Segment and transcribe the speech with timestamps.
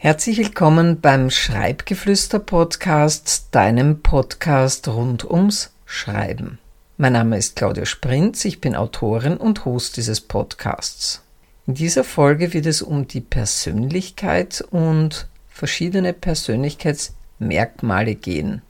[0.00, 6.60] Herzlich willkommen beim Schreibgeflüster Podcast, deinem Podcast rund ums Schreiben.
[6.98, 11.24] Mein Name ist Claudia Sprinz, ich bin Autorin und Host dieses Podcasts.
[11.66, 18.62] In dieser Folge wird es um die Persönlichkeit und verschiedene Persönlichkeitsmerkmale gehen.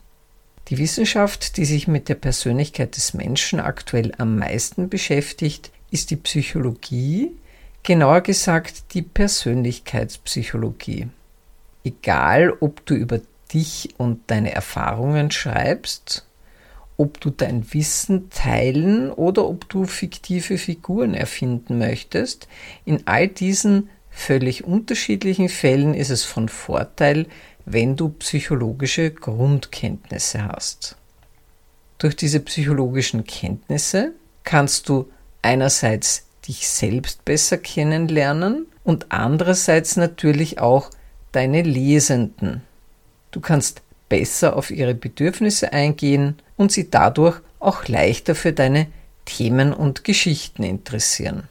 [0.69, 6.17] Die Wissenschaft, die sich mit der Persönlichkeit des Menschen aktuell am meisten beschäftigt, ist die
[6.17, 7.33] Psychologie,
[7.83, 11.09] genauer gesagt die Persönlichkeitspsychologie
[11.85, 13.21] egal ob du über
[13.53, 16.27] dich und deine Erfahrungen schreibst,
[16.97, 22.49] ob du dein Wissen teilen oder ob du fiktive Figuren erfinden möchtest,
[22.85, 27.27] in all diesen völlig unterschiedlichen Fällen ist es von Vorteil,
[27.65, 30.97] wenn du psychologische Grundkenntnisse hast.
[31.99, 35.09] Durch diese psychologischen Kenntnisse kannst du
[35.43, 40.91] einerseits dich selbst besser kennenlernen und andererseits natürlich auch
[41.33, 42.63] deine Lesenden.
[43.31, 48.87] Du kannst besser auf ihre Bedürfnisse eingehen und sie dadurch auch leichter für deine
[49.25, 51.45] Themen und Geschichten interessieren.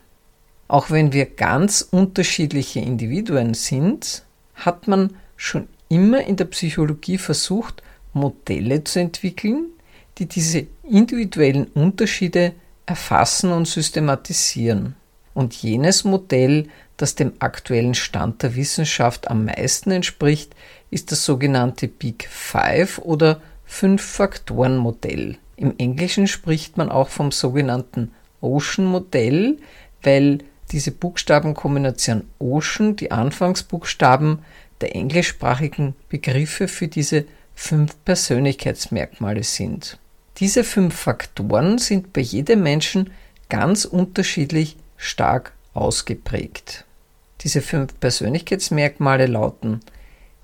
[0.68, 4.24] Auch wenn wir ganz unterschiedliche Individuen sind,
[4.56, 7.84] hat man schon immer in der Psychologie versucht,
[8.14, 9.68] Modelle zu entwickeln,
[10.18, 12.54] die diese individuellen Unterschiede
[12.86, 14.96] erfassen und systematisieren.
[15.34, 20.56] Und jenes Modell das dem aktuellen Stand der Wissenschaft am meisten entspricht,
[20.90, 25.38] ist das sogenannte Big Five oder Fünf-Faktoren-Modell.
[25.56, 29.58] Im Englischen spricht man auch vom sogenannten Ocean-Modell,
[30.04, 30.40] weil
[30.72, 34.40] diese Buchstabenkombination Ocean die Anfangsbuchstaben
[34.82, 37.26] der englischsprachigen Begriffe für diese
[37.56, 39.98] fünf Persönlichkeitsmerkmale sind.
[40.38, 43.12] Diese fünf Faktoren sind bei jedem Menschen
[43.50, 46.86] ganz unterschiedlich stark ausgeprägt.
[47.42, 49.82] Diese fünf Persönlichkeitsmerkmale lauten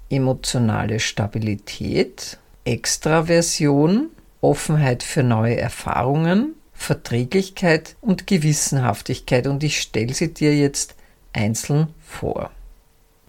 [0.09, 4.09] emotionale Stabilität, Extraversion,
[4.41, 10.95] Offenheit für neue Erfahrungen, Verträglichkeit und Gewissenhaftigkeit und ich stelle sie dir jetzt
[11.31, 12.51] einzeln vor.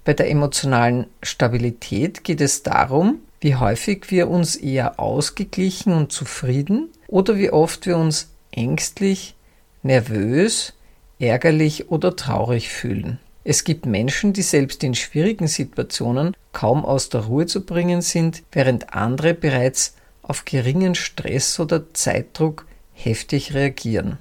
[0.04, 6.88] Bei der emotionalen Stabilität geht es darum, wie häufig wir uns eher ausgeglichen und zufrieden
[7.06, 9.34] oder wie oft wir uns ängstlich,
[9.82, 10.74] nervös,
[11.18, 13.18] ärgerlich oder traurig fühlen.
[13.44, 18.42] Es gibt Menschen, die selbst in schwierigen Situationen kaum aus der Ruhe zu bringen sind,
[18.52, 24.18] während andere bereits auf geringen Stress oder Zeitdruck heftig reagieren.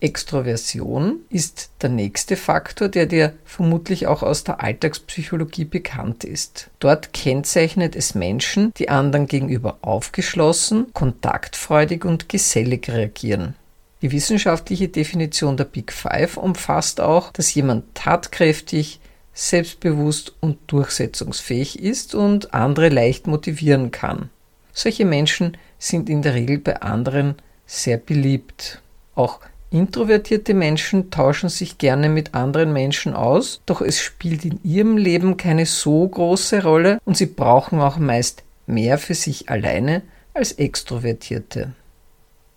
[0.00, 6.70] Extroversion ist der nächste Faktor, der dir vermutlich auch aus der Alltagspsychologie bekannt ist.
[6.80, 13.54] Dort kennzeichnet es Menschen, die anderen gegenüber aufgeschlossen, kontaktfreudig und gesellig reagieren.
[14.02, 18.98] Die wissenschaftliche Definition der Big Five umfasst auch, dass jemand tatkräftig,
[19.32, 24.28] selbstbewusst und durchsetzungsfähig ist und andere leicht motivieren kann.
[24.72, 28.82] Solche Menschen sind in der Regel bei anderen sehr beliebt.
[29.14, 34.96] Auch introvertierte Menschen tauschen sich gerne mit anderen Menschen aus, doch es spielt in ihrem
[34.96, 40.02] Leben keine so große Rolle und sie brauchen auch meist mehr für sich alleine
[40.34, 41.72] als Extrovertierte.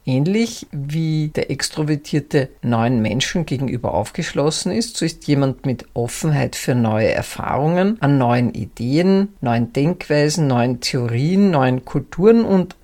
[0.07, 6.75] Ähnlich wie der Extrovertierte neuen Menschen gegenüber aufgeschlossen ist, so ist jemand mit Offenheit für
[6.75, 12.75] neue Erfahrungen, an neuen Ideen, neuen Denkweisen, neuen Theorien, neuen Kulturen und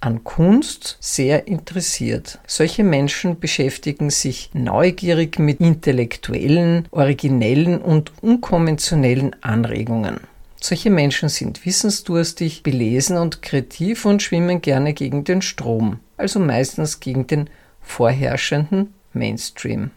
[0.00, 2.38] an Kunst sehr interessiert.
[2.46, 10.20] Solche Menschen beschäftigen sich neugierig mit intellektuellen, originellen und unkonventionellen Anregungen.
[10.62, 17.00] Solche Menschen sind wissensdurstig, belesen und kreativ und schwimmen gerne gegen den Strom also meistens
[17.00, 17.50] gegen den
[17.82, 19.90] vorherrschenden Mainstream.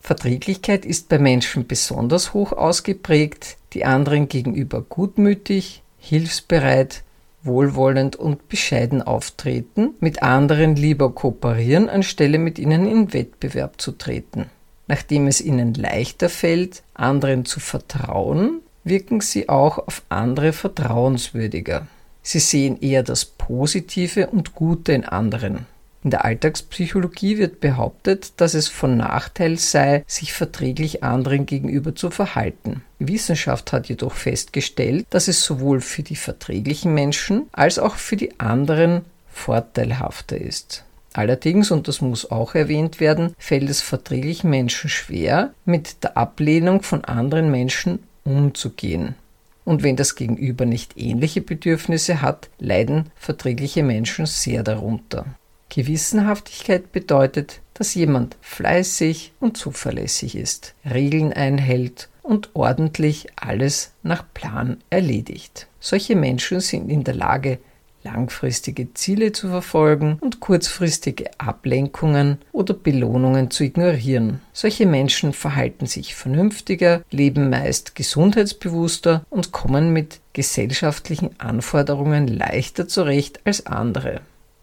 [0.00, 7.02] Verträglichkeit ist bei Menschen besonders hoch ausgeprägt, die anderen gegenüber gutmütig, hilfsbereit,
[7.42, 14.46] wohlwollend und bescheiden auftreten, mit anderen lieber kooperieren, anstelle mit ihnen in Wettbewerb zu treten.
[14.88, 21.86] Nachdem es ihnen leichter fällt, anderen zu vertrauen, wirken sie auch auf andere vertrauenswürdiger.
[22.22, 25.66] Sie sehen eher das Positive und Gute in anderen.
[26.02, 32.10] In der Alltagspsychologie wird behauptet, dass es von Nachteil sei, sich verträglich anderen gegenüber zu
[32.10, 32.82] verhalten.
[32.98, 38.40] Wissenschaft hat jedoch festgestellt, dass es sowohl für die verträglichen Menschen als auch für die
[38.40, 40.84] anderen vorteilhafter ist.
[41.12, 46.82] Allerdings, und das muss auch erwähnt werden, fällt es verträglichen Menschen schwer, mit der Ablehnung
[46.82, 49.16] von anderen Menschen umzugehen.
[49.64, 55.26] Und wenn das Gegenüber nicht ähnliche Bedürfnisse hat, leiden verträgliche Menschen sehr darunter.
[55.70, 64.76] Gewissenhaftigkeit bedeutet, dass jemand fleißig und zuverlässig ist, Regeln einhält und ordentlich alles nach Plan
[64.90, 65.66] erledigt.
[65.80, 67.58] Solche Menschen sind in der Lage,
[68.02, 74.40] langfristige Ziele zu verfolgen und kurzfristige Ablenkungen oder Belohnungen zu ignorieren.
[74.52, 83.40] Solche Menschen verhalten sich vernünftiger, leben meist gesundheitsbewusster und kommen mit gesellschaftlichen Anforderungen leichter zurecht
[83.44, 84.20] als andere.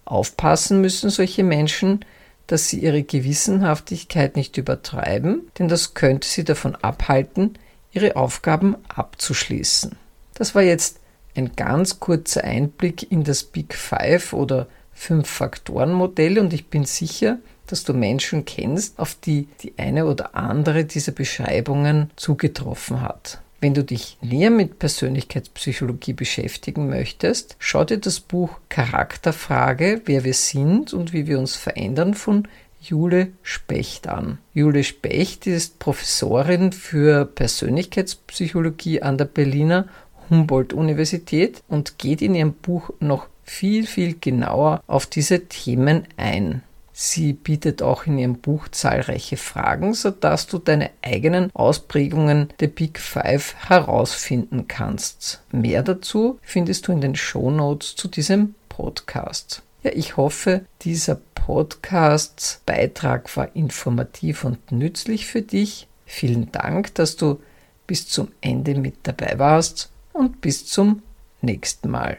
[0.07, 2.06] Aufpassen müssen solche Menschen,
[2.48, 7.57] dass sie ihre Gewissenhaftigkeit nicht übertreiben, denn das könnte sie davon abhalten,
[7.92, 9.95] ihre Aufgaben abzuschließen.
[10.33, 11.00] Das war jetzt
[11.36, 17.38] ein ganz kurzer Einblick in das Big Five oder Fünf-Faktoren-Modell und ich bin sicher,
[17.68, 23.42] dass du Menschen kennst, auf die die eine oder andere dieser Beschreibungen zugetroffen hat.
[23.59, 30.36] Wenn du dich näher mit Persönlichkeitspsychologie beschäftigen möchtest, schau dir das Buch Charakterfrage, wer wir
[30.36, 32.48] sind und wie wir uns verändern von
[32.80, 34.38] Jule Specht an.
[34.54, 39.88] Jule Specht ist Professorin für Persönlichkeitspsychologie an der Berliner
[40.30, 46.62] Humboldt-Universität und geht in ihrem Buch noch viel, viel genauer auf diese Themen ein.
[46.99, 52.97] Sie bietet auch in ihrem Buch zahlreiche Fragen, sodass du deine eigenen Ausprägungen der Big
[52.97, 55.44] Five herausfinden kannst.
[55.51, 59.61] Mehr dazu findest du in den Show Notes zu diesem Podcast.
[59.83, 65.88] Ja, ich hoffe, dieser Podcast Beitrag war informativ und nützlich für dich.
[66.07, 67.39] Vielen Dank, dass du
[67.85, 71.03] bis zum Ende mit dabei warst und bis zum
[71.41, 72.17] nächsten Mal.